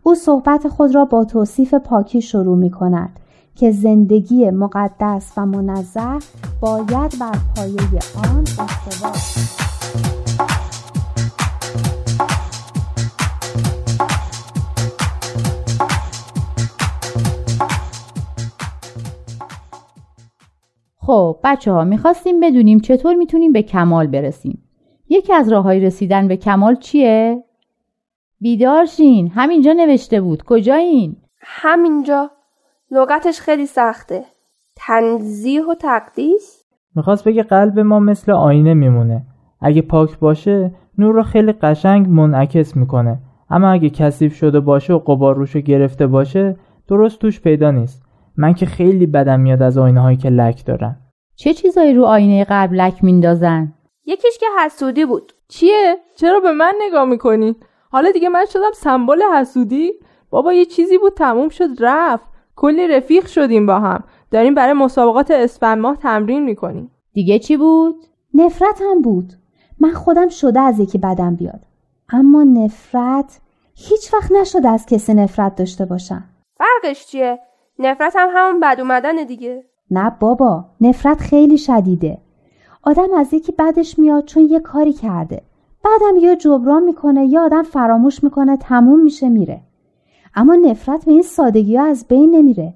[0.03, 3.21] او صحبت خود را با توصیف پاکی شروع می کند
[3.57, 6.19] که زندگی مقدس و منظر
[6.61, 9.17] باید بر پایه آن استوار
[20.99, 24.63] خب بچه ها می‌خواستیم بدونیم چطور می‌تونیم به کمال برسیم.
[25.09, 27.45] یکی از راههای رسیدن به کمال چیه؟
[28.41, 29.29] بیدار شین.
[29.29, 30.43] همینجا نوشته بود.
[30.43, 32.31] کجایین؟ همینجا.
[32.91, 34.25] لغتش خیلی سخته.
[34.77, 39.23] تنزیه و تقدیس؟ می‌خواست بگه قلب ما مثل آینه میمونه.
[39.61, 43.19] اگه پاک باشه نور رو خیلی قشنگ منعکس می‌کنه.
[43.51, 46.57] اما اگه کثیف شده باشه و قبار روشو گرفته باشه
[46.89, 48.03] درست توش پیدا نیست.
[48.37, 50.97] من که خیلی بدم میاد از آینه هایی که لک دارن.
[51.37, 53.73] چه چیزایی رو آینه قلب لک میندازن؟
[54.05, 55.33] یکیش که حسودی بود.
[55.49, 57.57] چیه؟ چرا به من نگاه می‌کنی؟
[57.91, 59.93] حالا دیگه من شدم سمبل حسودی.
[60.31, 62.36] بابا یه چیزی بود تموم شد رفت.
[62.57, 64.05] کلی رفیق شدیم با هم.
[64.31, 66.91] داریم برای مسابقات اسفند ماه تمرین می‌کنیم.
[67.13, 69.33] دیگه چی بود؟ نفرت هم بود.
[69.81, 71.61] من خودم شده از یکی بدم بیاد.
[72.09, 73.41] اما نفرت
[73.75, 76.25] هیچ وقت نشده از کسی نفرت داشته باشم.
[76.59, 77.39] فرقش چیه؟
[77.79, 79.65] نفرت هم همون بد اومدن دیگه.
[79.91, 82.19] نه بابا نفرت خیلی شدیده.
[82.83, 85.43] آدم از یکی بدش میاد چون یه کاری کرده.
[85.85, 89.61] بعدم یا جبران می‌کنه یا آدم فراموش می‌کنه تموم میشه میره.
[90.37, 92.75] اما نفرت به این سادگی ها از بین نمیره.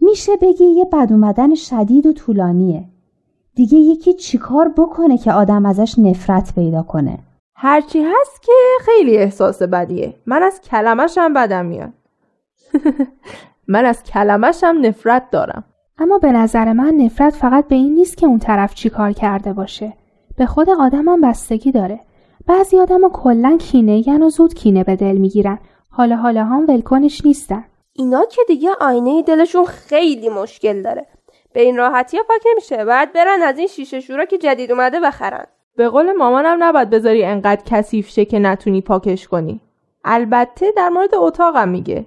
[0.00, 2.84] میشه بگی یه بد اومدن شدید و طولانیه.
[3.54, 7.18] دیگه یکی چیکار بکنه که آدم ازش نفرت پیدا کنه؟
[7.56, 10.14] هرچی هست که خیلی احساس بدیه.
[10.26, 11.92] من از کلمش هم بدم میاد.
[13.68, 15.64] من از کلمش هم نفرت دارم.
[15.98, 19.52] اما به نظر من نفرت فقط به این نیست که اون طرف چی کار کرده
[19.52, 19.92] باشه.
[20.36, 22.00] به خود آدم هم بستگی داره.
[22.46, 25.58] بعضی آدم کلا کینه یعنی و زود کینه به دل می‌گیرن.
[25.92, 27.64] حالا حالا هم ولکنش نیستن.
[27.92, 31.06] اینا که دیگه آینه دلشون خیلی مشکل داره.
[31.52, 32.84] به این راحتی ها پاک نمیشه.
[32.84, 35.44] بعد برن از این شیشه شورا که جدید اومده بخرن.
[35.76, 39.60] به قول مامانم نباید بذاری انقدر کثیف شه که نتونی پاکش کنی.
[40.04, 42.06] البته در مورد اتاقم میگه.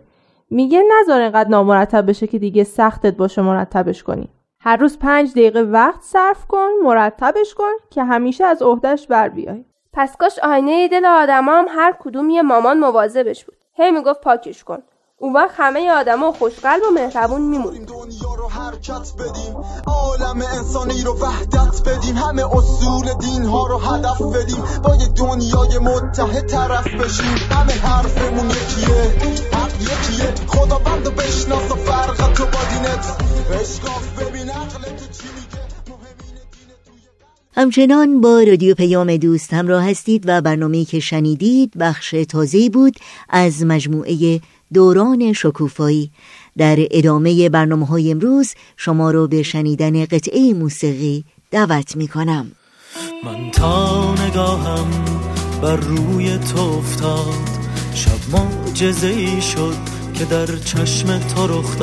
[0.50, 4.30] میگه نذار انقدر نامرتب بشه که دیگه سختت باشه مرتبش کنی.
[4.60, 9.66] هر روز پنج دقیقه وقت صرف کن مرتبش کن که همیشه از عهدهش بر بیای.
[9.94, 13.65] پس کاش آینه دل آدم هم هر کدوم یه مامان مواظبش بود.
[13.78, 14.78] هی می‌گفت پاکش کن.
[15.18, 17.74] اون وقت همه آدما خوشقلب و مهربون میمون.
[17.74, 19.56] دنیا رو حرکت بدیم.
[19.88, 22.18] عالم انسانی رو وحدت بدیم.
[22.18, 24.64] همه اصول دین ها رو هدف بدیم.
[24.84, 27.36] با یه دنیای متحد طرف بشیم.
[27.52, 28.96] همه حرفمون یکیه.
[29.54, 30.34] حق یکیه.
[30.48, 33.06] خدا بند و بشناس و فرق تو با دینت.
[33.62, 35.45] اشکاف ببین عقلت چی میگه
[37.58, 42.96] همچنان با رادیو پیام دوست همراه هستید و برنامه که شنیدید بخش تازه بود
[43.30, 44.40] از مجموعه
[44.74, 46.12] دوران شکوفایی.
[46.58, 52.52] در ادامه برنامه های امروز شما رو به شنیدن قطعه موسیقی دعوت می کنم
[53.24, 54.88] من تا نگاهم
[55.62, 57.50] بر روی تو افتاد.
[57.94, 59.76] شب معجزه ای شد
[60.14, 61.78] که در چشم تو رخ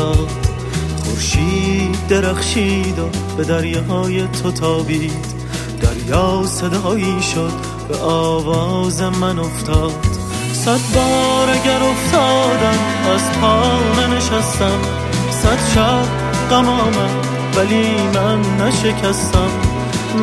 [0.97, 5.42] خورشید درخشید و به دریاهای تو تابید.
[5.83, 7.53] دریا صدایی شد
[7.89, 10.07] به آواز من افتاد.
[10.53, 12.79] صد بار اگر افتادم
[13.15, 13.63] از پا
[14.17, 14.79] نشستم
[15.31, 16.07] صد شب
[16.51, 19.51] غم آمد ولی من نشکستم.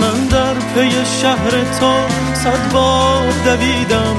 [0.02, 0.92] من در پی
[1.22, 1.94] شهر تو
[2.34, 4.16] صد بار دویدم.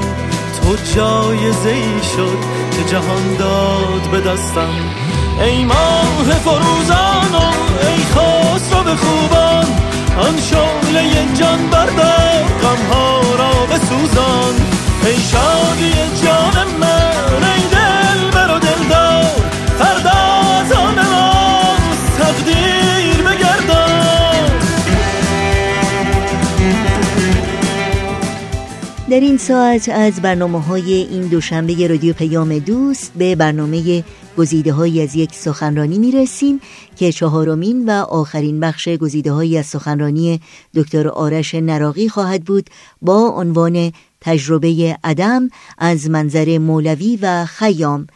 [0.61, 2.37] تو جای زی شد
[2.71, 4.73] که جهان داد به دستم.
[5.41, 7.45] ای ماه فروزان و
[7.87, 14.55] ای خسرو به خوبان آن شعله جان بردار غمها را بسوزان.
[15.05, 15.93] ای شادی
[16.23, 19.23] جان من ای دل بر و دلدار.
[19.79, 20.19] فردا
[20.59, 20.95] از آن
[22.17, 24.51] تقدیر بگردان.
[29.09, 34.03] در این ساعت از برنامه های این دوشنبه رادیو پیام دوست به برنامه
[34.37, 36.61] گزیده های از یک سخنرانی می رسیم
[36.95, 40.41] که چهارمین و آخرین بخش گزیده های از سخنرانی
[40.75, 42.69] دکتر آرش نراقی خواهد بود
[43.01, 43.91] با عنوان
[44.21, 48.07] تجربه عدم از منظر مولوی و خیام.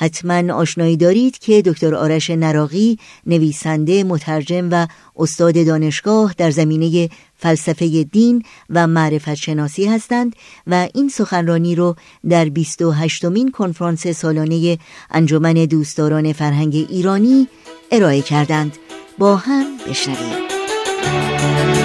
[0.00, 4.86] حتما آشنایی دارید که دکتر آرش نراقی نویسنده مترجم و
[5.16, 10.36] استاد دانشگاه در زمینه فلسفه دین و معرفت شناسی هستند
[10.66, 11.96] و این سخنرانی رو
[12.28, 14.78] در 28 مین کنفرانس سالانه
[15.10, 17.48] انجمن دوستداران فرهنگ ایرانی
[17.92, 18.76] ارائه کردند.
[19.18, 21.79] با هم بشنویم.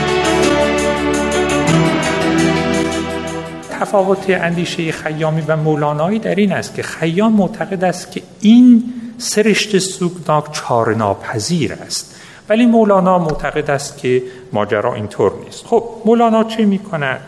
[3.80, 8.84] تفاوت اندیشه خیامی و مولانایی در این است که خیام معتقد است که این
[9.18, 12.16] سرشت سوگناک چار ناپذیر است.
[12.50, 15.66] ولی مولانا معتقد است که ماجرا اینطور نیست.
[15.66, 17.20] خب مولانا چه می کند؟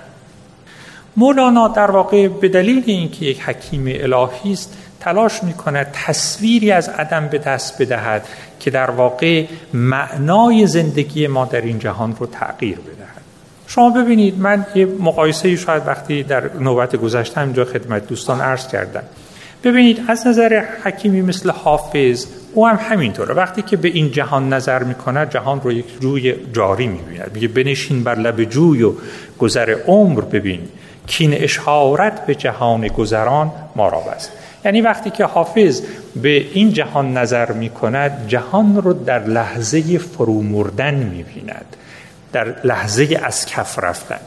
[1.18, 6.90] مولانا در واقع به دلیل اینکه یک حکیم الهی است تلاش می کند تصویری از
[6.90, 8.28] عدم به دست بدهد
[8.60, 13.17] که در واقع معنای زندگی ما در این جهان رو تغییر بدهد.
[13.68, 19.04] شما ببینید من یه مقایسه شاید وقتی در نوبت گذشته اینجا خدمت دوستان عرض کردم.
[19.64, 23.34] ببینید از نظر حکیمی مثل حافظ او هم همینطوره.
[23.34, 27.32] وقتی که به این جهان نظر می‌کنه جهان رو یک روی جاری می‌بیند.
[27.34, 28.94] میگه بنشین بر لب جوی و
[29.40, 30.60] گذر عمر ببین.
[31.08, 34.32] کین اشارت به جهان گذران ما را بست.
[34.66, 35.82] یعنی وقتی که حافظ
[36.22, 37.72] به این جهان نظر می
[38.28, 41.26] جهان رو در لحظه فرو مردن می
[42.38, 44.20] در لحظه از کف رفتن.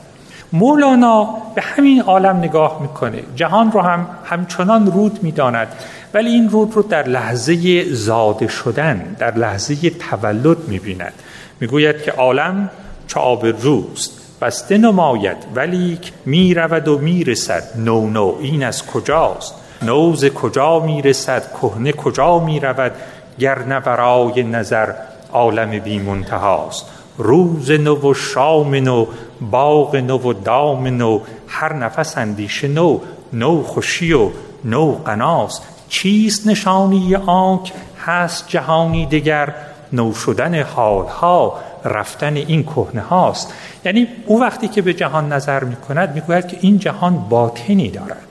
[0.52, 3.22] مولانا به همین عالم نگاه می‌کنه.
[3.36, 5.68] جهان رو هم همچنان رود می‌داند.
[6.14, 11.12] ولی این رود رو در لحظه زاده شدن در لحظه تولد می‌بیند.
[11.60, 12.70] می‌گوید که عالم
[13.06, 14.10] چه آب روست.
[14.40, 17.62] بسته نماید ولی می‌رود و می‌رسد.
[17.76, 22.92] نو نو این از کجاست؟ نوز کجا می‌رسد؟ کهنه کجا می‌رود؟
[23.38, 24.92] گر برای نظر
[25.32, 26.86] عالم بی منتهاست.
[27.20, 29.06] روز نو و شام نو
[29.40, 33.00] باغ نو و دام نو هر نفس اندیشه نو
[33.32, 34.30] نو خوشی و
[34.64, 37.72] نو قناس چیست نشانی آنک؟
[38.06, 39.54] هست جهانی دگر
[39.92, 41.54] نو شدن حالها
[41.84, 43.52] رفتن این کهنه هاست.
[43.84, 48.22] یعنی او وقتی که به جهان نظر می کند می که این جهان باطنی دارد.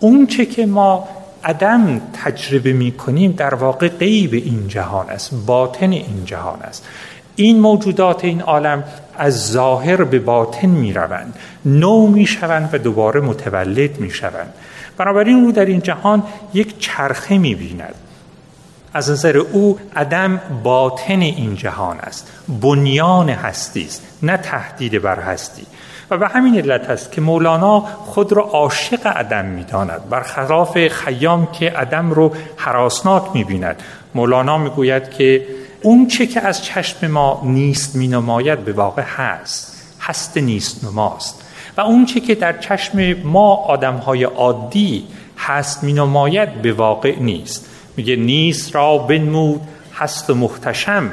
[0.00, 1.08] اون چه که ما
[1.44, 6.84] عدم تجربه می کنیم در واقع غیب این جهان است باطن این جهان است.
[7.40, 8.84] این موجودات این عالم
[9.18, 14.54] از ظاهر به باطن می روند نو می شوند و دوباره متولد می شوند
[14.96, 16.22] بنابراین او در این جهان
[16.54, 17.94] یک چرخه می بیند
[18.94, 22.32] از نظر او عدم باطن این جهان است.
[22.60, 25.62] بنیان هستی است نه تهدید بر هستی.
[26.10, 30.08] و به همین علت است که مولانا خود را عاشق عدم می‌داند.
[30.10, 33.82] برخلاف خیام که عدم رو حراسناک می‌بیند.
[34.14, 35.46] مولانا می‌گوید که
[35.82, 39.84] اون چه که از چشم ما نیست می نماید به واقع هست.
[40.00, 41.42] هست نیست نماست.
[41.76, 45.06] و اون چه که در چشم ما آدم های عادی
[45.38, 47.68] هست می نماید به واقع نیست.
[47.96, 49.60] میگه نیست را بنمود
[49.94, 51.12] هست محتشم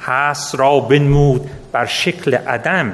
[0.00, 2.92] هست را بنمود بر شکل عدم.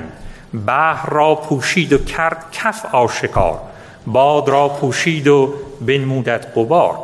[0.66, 3.60] بحر را پوشید و کرد کف آشکار.
[4.06, 6.98] باد را پوشید و بنمودت قبار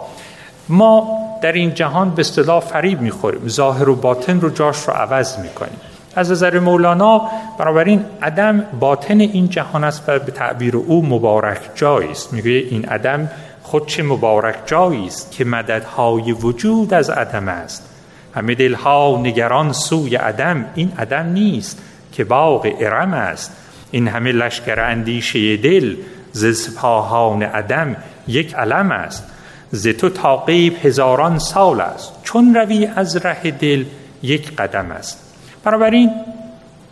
[0.69, 3.49] ما در این جهان به اصطلاح فریب می‌خوریم.
[3.49, 5.81] ظاهر و باطن رو جاش رو عوض می‌کنیم.
[6.17, 7.23] از نظر مولانا
[7.59, 12.33] بنابراین عدم باطن این جهان است و به تعبیر او مبارک جایی است.
[12.33, 13.31] میگه این عدم
[13.63, 17.89] خود چه مبارک جایی است که مددهای وجود از عدم است.
[18.35, 20.65] همه دلها نگران سوی عدم.
[20.75, 23.53] این عدم نیست که باغ ارم است.
[23.91, 25.97] این همه لشکر اندیشه دل
[26.33, 27.97] ز سپاهان عدم
[28.29, 29.25] یک علم است.
[29.71, 32.13] ز تو تا غیب هزاران سال است.
[32.23, 33.85] چون روی از ره دل
[34.23, 35.19] یک قدم است.
[35.65, 36.11] بنابراین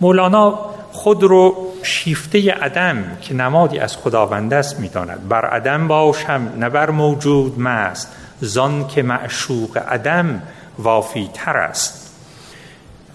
[0.01, 0.59] مولانا
[0.93, 5.29] خود رو شیفته عدم که نمادی از خداوند است می‌داند.
[5.29, 8.13] بر عدم باشم نه بر موجود مست.
[8.41, 10.43] زان که معشوق عدم
[10.79, 12.11] وافی تر است.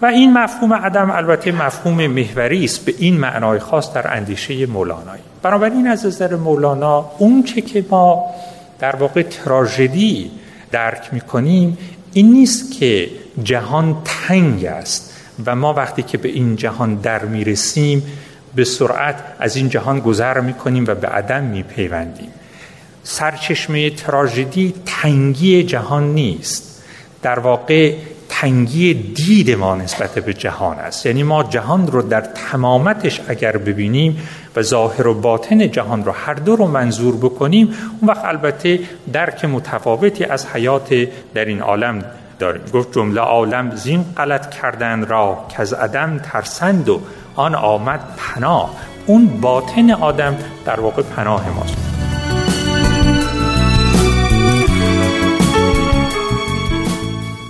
[0.02, 2.84] و این مفهوم عدم البته مفهوم محوری است.
[2.84, 5.22] به این معنای خاص در اندیشه مولانایی.
[5.42, 8.24] بنابراین از نظر مولانا اون چه که ما
[8.80, 10.30] در واقع تراژدی
[10.70, 11.78] درک می‌کنیم
[12.12, 13.10] این نیست که
[13.42, 15.16] جهان تنگ است
[15.46, 18.02] و ما وقتی که به این جهان در می‌رسیم
[18.54, 22.30] به سرعت از این جهان گذر می‌کنیم و به عدم میپیوندیم.
[23.02, 26.82] سرچشمه تراژدی تنگی جهان نیست.
[27.22, 27.94] در واقع
[28.28, 31.06] تنگی دید ما نسبت به جهان است.
[31.06, 34.18] یعنی ما جهان رو در تمامتش اگر ببینیم
[34.56, 38.80] و ظاهر و باطن جهان رو هر دو رو منظور بکنیم اون وقت البته
[39.12, 40.94] درک متفاوتی از حیات
[41.34, 42.04] در این عالم
[42.38, 42.62] داریم.
[42.74, 47.00] گفت جمله عالم زین غلط کردن را که از عدم ترسند و
[47.36, 48.70] آن آمد پناه.
[49.06, 51.89] اون باطن آدم در واقع پناه ماست.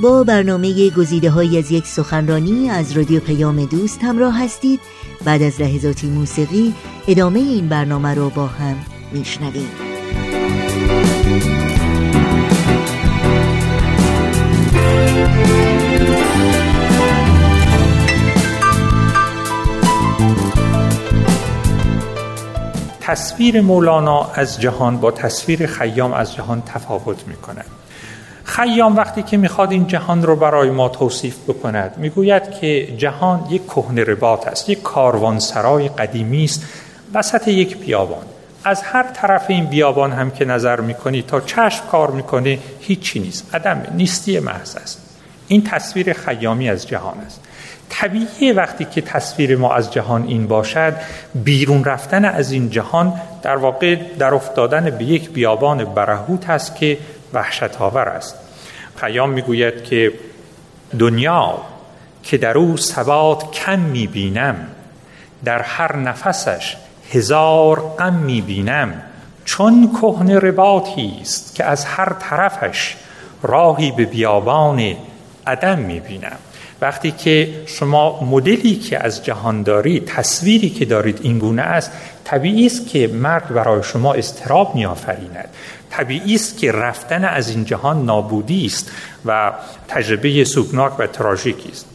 [0.02, 4.80] با برنامه گزیده های از یک سخنرانی از رادیو پیام دوست همراه هستید.
[5.24, 6.74] بعد از لحظاتی موسیقی
[7.08, 8.76] ادامه این برنامه رو با هم
[9.12, 9.68] میشنویم.
[23.00, 27.34] تصویر مولانا از جهان با تصویر خیام از جهان تفاوت می
[28.44, 31.94] خیام وقتی که می‌خواد این جهان رو برای ما توصیف بکند.
[31.96, 36.64] می‌گوید که جهان یک کهن رباط است یک کاروانسرای قدیمی است
[37.14, 38.24] وسط یک بیابان.
[38.64, 43.54] از هر طرف این بیابان هم که نظر می‌کنی تا چشم کار می‌کنه هیچی نیست.
[43.54, 44.98] عدم نیستی محض است.
[45.48, 47.40] این تصویر خیامی از جهان است.
[47.88, 50.94] طبیعی وقتی که تصویر ما از جهان این باشد
[51.34, 53.12] بیرون رفتن از این جهان
[53.42, 56.98] در واقع در افتادن به یک بیابان برهوت است که
[57.34, 58.34] وحشت آور است.
[58.96, 60.12] خیام می‌گوید که
[60.98, 61.58] دنیا
[62.22, 64.56] که در او ثبات کم می‌بینم
[65.44, 66.76] در هر نفسش
[67.12, 69.02] هزار غم می‌بینم
[69.44, 72.96] چون کهن رباطی است که از هر طرفش
[73.42, 74.96] راهی به بیابان
[75.46, 76.36] عدم می‌بینم.
[76.80, 81.92] وقتی که شما مدلی که از جهان دارید تصویری که دارید این گونه است
[82.24, 85.48] طبیعی است که مرگ برای شما استراب میآفریند.
[85.90, 88.90] طبیعی است که رفتن از این جهان نابودی است
[89.26, 89.52] و
[89.88, 91.86] تجربه سوگناک و تراژیکی است.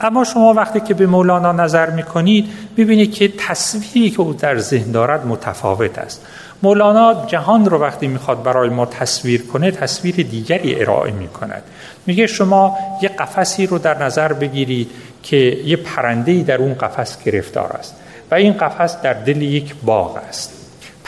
[0.00, 4.92] اما شما وقتی که به مولانا نظر می‌کنید ببینید که تصویری که او در ذهن
[4.92, 6.26] دارد متفاوت است.
[6.62, 11.62] مولانا جهان رو وقتی می‌خواد برای ما تصویر کنه تصویر دیگری ارائه می‌کند.
[12.06, 14.90] میگه شما یه قفسی رو در نظر بگیرید
[15.22, 17.94] که یه پرندهی در اون قفس گرفتار است
[18.30, 20.63] و این قفس در دل یک باغ است.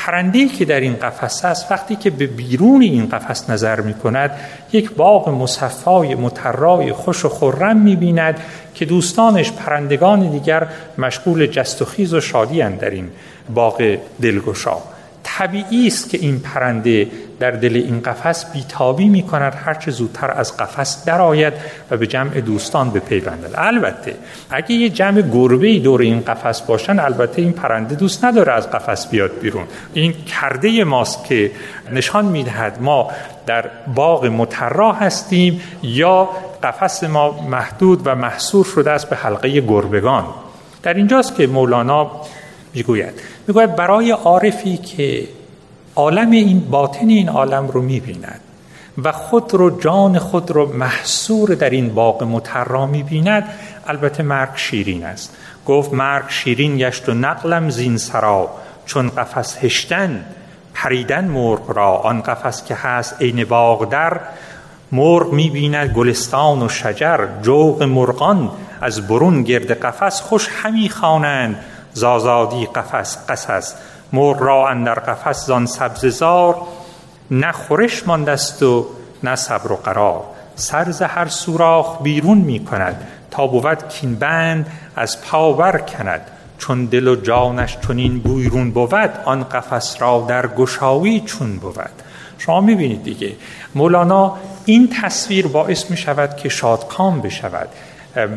[0.06, 4.30] پرندهی که در این قفس است وقتی که به بیرون این قفس نظر می کند
[4.72, 8.40] یک باغ مصفای مترای خوش و خرم می بیند
[8.74, 13.10] که دوستانش پرندگان دیگر مشغول جست و خیز و شادی در این
[13.54, 14.76] باغ دلگشا.
[15.38, 17.08] طبیعی است که این پرنده
[17.40, 21.52] در دل این قفس بیتابی می کند هرچه زودتر از قفس درآید
[21.90, 23.50] و به جمع دوستان بپیوندد.
[23.54, 24.14] البته
[24.50, 29.06] اگه یه جمع گربه دور این قفس باشن البته این پرنده دوست نداره از قفس
[29.06, 29.64] بیاد بیرون.
[29.94, 31.50] این کرده ماست که
[31.92, 33.10] نشان می‌دهد ما
[33.46, 36.28] در باغ مترا هستیم یا
[36.62, 40.24] قفس ما محدود و محصور شده است به حلقه گربگان.
[40.82, 42.10] در اینجاست که مولانا
[42.76, 43.20] می‌گوید.
[43.48, 45.28] می‌گوید برای عارفی که
[45.96, 48.40] عالم این باطن این عالم رو می‌بیند
[49.02, 53.44] و خود رو جان خود رو محصور در این باغ مترا می‌بیند
[53.86, 55.36] البته مرگ شیرین است.
[55.66, 58.50] گفت مرگ شیرین گشت و نقلم زین سرا
[58.86, 60.24] چون قفس هشتن
[60.74, 61.96] پریدن مرغ را.
[61.96, 64.20] آن قفس که هست عین باغ در
[64.92, 67.26] مرغ می‌بیند گلستان و شجر.
[67.42, 68.50] جوق مرغان
[68.80, 71.64] از برون گرد قفس خوش همی خوانند.
[71.96, 73.74] زازادی قفس قصص
[74.12, 76.56] مرغ را اندر قفس زان سبززار
[77.30, 78.86] نه خورش ماندست و
[79.22, 80.24] نه صبر و قرار.
[80.54, 83.06] سرز هر سوراخ بیرون می کند.
[83.30, 84.66] تا بود کین بند
[84.96, 86.20] از پاور کند.
[86.58, 91.96] چون دل و جانش چنین بیرون بود آن قفس را در گشایی چون بود.
[92.38, 93.32] شما می‌بینید دیگه.
[93.74, 97.68] مولانا این تصویر باعث می شود که شادکام بشود.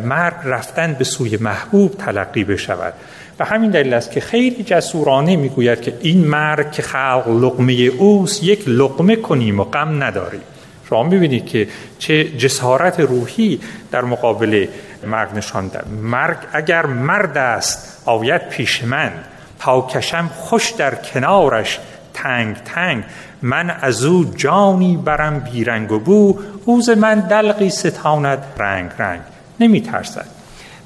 [0.03, 2.93] مرگ رفتن به سوی محبوب تلقی بشود.
[3.39, 8.43] و همین دلیل است که خیلی جسورانه می‌گوید که این مرگ که خلق لقمه اوست
[8.43, 10.41] یک لقمه کنیم و غم نداریم.
[10.89, 11.67] شما می‌بینید که
[11.99, 13.59] چه جسارت روحی
[13.91, 14.67] در مقابل
[15.07, 15.71] مرگ نشان
[16.01, 19.11] مرگ اگر مرد است آید پیش من.
[19.59, 21.79] تا کشم خوش در کنارش.
[22.13, 23.03] تنگ تنگ.
[23.41, 26.39] من از او جانی برم بیرنگ و بو.
[26.65, 29.21] اوز من دلقی ستاند رنگ رنگ.
[29.59, 30.38] نمی ترسد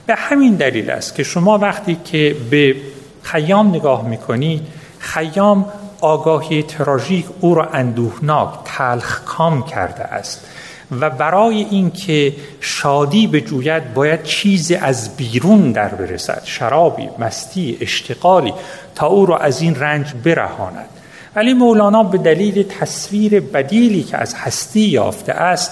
[0.05, 2.75] به همین دلیل است که شما وقتی که به
[3.21, 4.61] خیام نگاه می‌کنید
[4.99, 5.65] خیام
[6.01, 10.45] آگاهی تراژیک او را اندوهناک تلخ کام کرده است
[10.91, 18.53] و برای اینکه شادی به جوید باید چیزی از بیرون در برسد شرابی مستی اشتغالی
[18.95, 20.89] تا او را از این رنج برهاند.
[21.35, 25.71] ولی مولانا به دلیل تصویر بدیلی که از هستی یافته است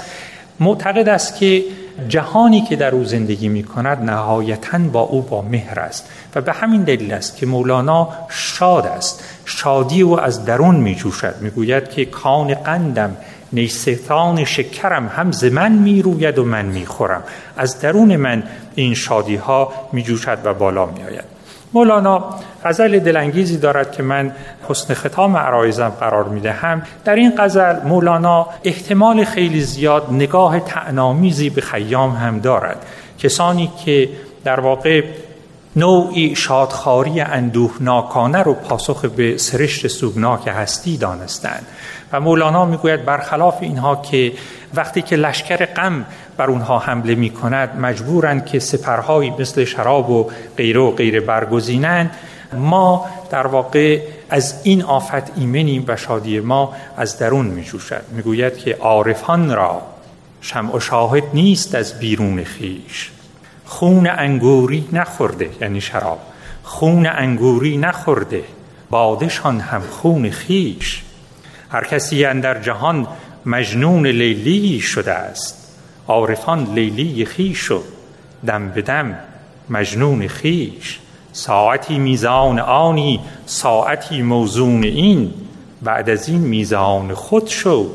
[0.59, 1.63] معتقد است که
[2.07, 6.09] جهانی که در او زندگی می کند نهایتا با او با مهر است.
[6.35, 9.23] و به همین دلیل است که مولانا شاد است.
[9.45, 13.17] شادی او از درون می جوشد می گوید که کان قندم
[13.53, 17.23] نیستان شکرم هم ز من می روید و من می خورم
[17.57, 18.43] از درون من
[18.75, 21.40] این شادی ها می جوشد و بالا می آید
[21.73, 22.29] مولانا
[22.65, 24.31] غزل دلانگیزی دارد که من
[24.69, 26.81] حسن ختام عرایزم قرار می‌دهم.
[27.05, 32.85] در این غزل مولانا احتمال خیلی زیاد نگاه تعنامیزی به خیام هم دارد.
[33.19, 34.09] کسانی که
[34.43, 35.03] در واقع
[35.75, 41.65] نوعی شادخاری اندوهناکانه رو پاسخ به سرشت سوگناک هستی دانستند.
[42.13, 44.33] و مولانا می‌گوید برخلاف اینها که
[44.73, 46.05] وقتی که لشکر غم
[46.37, 52.11] بر اونها حمله می کند مجبورند که سپرهایی مثل شراب و غیره و غیره برگزینند
[52.53, 58.21] ما در واقع از این آفت ایمنیم و شادی ما از درون می جوشد می
[58.21, 59.81] گوید که عارفان را
[60.41, 63.11] شمع و شاهد نیست از بیرون خیش.
[63.65, 66.19] خون انگوری نخورده یعنی شراب.
[66.63, 68.43] خون انگوری نخورده
[68.89, 71.03] بادشان هم خون خیش.
[71.71, 73.07] هر کسی در جهان
[73.45, 75.60] مجنون لیلی شده است.
[76.11, 77.81] عارفان لیلی خیش و
[78.47, 79.15] دم به دم
[79.69, 80.99] مجنون خیش.
[81.33, 85.33] ساعتی میزان آنی ساعتی موزون این.
[85.81, 87.89] بعد از این میزان خود شو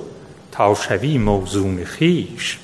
[0.52, 2.58] تا شوی موزون خیش.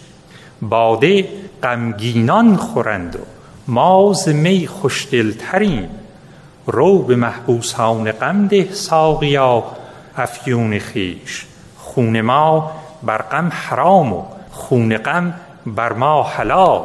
[0.62, 1.28] باده
[1.62, 3.18] غمگینان خورند و
[3.68, 5.88] ماز می خوشدلترین.
[6.66, 9.64] رو به محبوسان غم ده ساقیا
[10.16, 11.46] افیون خیش.
[11.78, 12.70] خون ما
[13.02, 14.22] بر غم حرام و
[14.62, 15.34] خون غم
[15.66, 16.82] بر ما حلال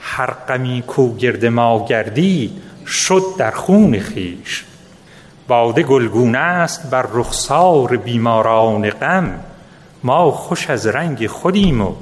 [0.00, 2.52] هر غمی کو گرد ما گردید
[2.86, 4.64] شد در خون خیش
[5.48, 9.40] باده گلگونه است بر رخسار بیماران غم
[10.02, 11.94] ما خوش از رنگ خودیم و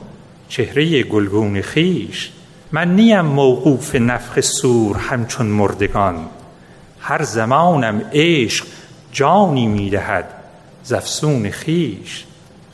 [0.49, 2.31] چهره گلگون خیش
[2.73, 6.27] من نیم موقوف نفخ سور همچون مردگان
[7.01, 8.67] هر زمانم عشق
[9.13, 10.25] جانی می‌دهد
[10.83, 12.25] زفسون خیش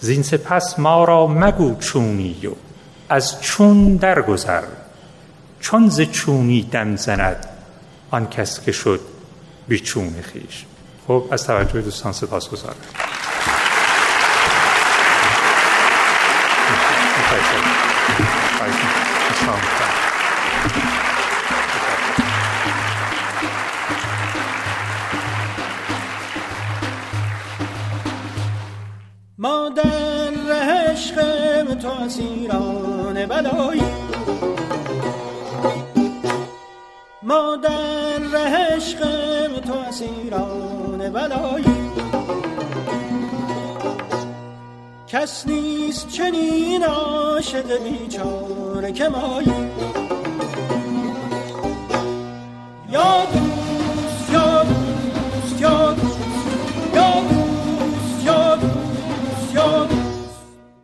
[0.00, 2.50] زین سپس ما را مگو چونی و
[3.08, 4.62] از چون درگذر.
[5.60, 7.46] چون ز چونی دم زند
[8.10, 9.00] آن کس که شد
[9.68, 10.64] بیچون خیش.
[11.08, 12.76] خب از توجه دوستان سپاس گذارم
[45.08, 49.52] کس نیست چنین عاشق بیچاره که مایی.
[52.92, 55.94] یا دوست یا دوست یا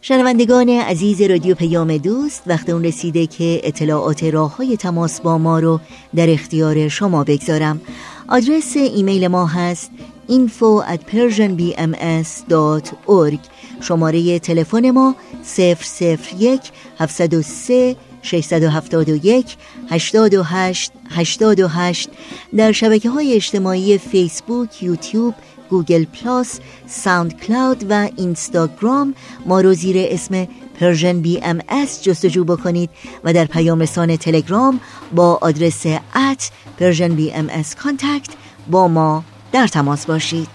[0.01, 5.59] شنوندگان عزیز رادیو پیام دوست وقت اون رسیده که اطلاعات راه های تماس با ما
[5.59, 5.81] رو
[6.17, 7.81] در اختیار شما بگذارم.
[8.29, 9.91] آدرس ایمیل ما هست
[10.29, 13.41] info at persianbms.org
[13.81, 15.15] شماره تلفن ما
[15.59, 16.61] 001
[16.99, 19.57] 703 671
[19.91, 22.09] 828 828
[22.57, 25.35] در شبکه های اجتماعی فیسبوک، یوتیوب،
[25.71, 29.15] گوگل پلاس، ساوند کلاود و اینستاگرام
[29.47, 30.49] ما رو زیر اسم
[30.81, 32.91] Persian BMS جستجو بکنید
[33.25, 34.81] و در پیام رسان تلگرام
[35.15, 38.31] با آدرس at Persian BMS contact
[38.71, 39.25] با ما
[39.57, 40.49] در تماس باشید.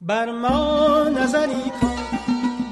[0.00, 1.96] بر ما نظری کن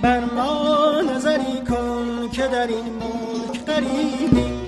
[0.02, 4.66] بر ما نظری کن که در این ملک غریبی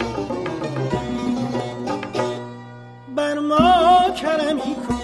[3.16, 5.00] بر ما کرمی کن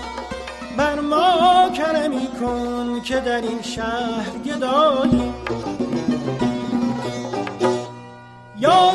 [0.76, 5.34] بر ما کرمی کن که در این شهر گدایی
[8.58, 8.90] یا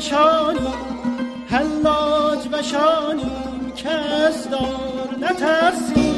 [0.00, 0.74] شانی
[1.50, 3.30] حلاج و شانی
[3.76, 6.16] کس دار نترسی.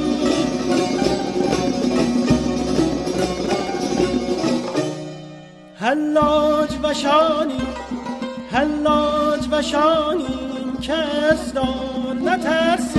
[5.81, 7.63] حلاج و شانی
[8.53, 10.27] حلاج و شانی
[10.83, 12.98] کس دار نترسی.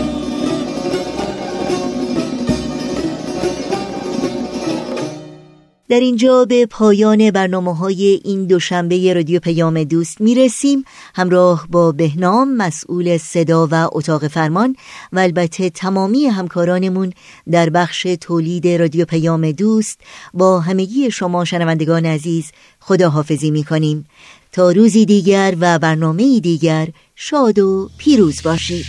[5.90, 10.84] در اینجا به پایان برنامه های این دوشنبه رادیو پیام دوست می رسیم
[11.16, 14.76] همراه با بهنام مسئول صدا و اتاق فرمان
[15.14, 17.14] و البته تمامی همکارانمون
[17.52, 20.00] در بخش تولید رادیو پیام دوست
[20.34, 24.06] با همگی شما شنوندگان عزیز خداحافظی می کنیم
[24.52, 28.86] تا روزی دیگر و برنامه دیگر شاد و پیروز باشید.